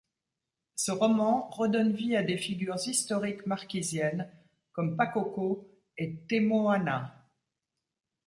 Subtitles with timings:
[0.73, 4.31] Ce roman redonne vie à des figures historiques marquisiennes,
[4.71, 7.29] comme Pakoko et Temoana.